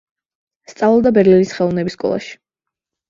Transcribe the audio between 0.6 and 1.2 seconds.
სწავლობდა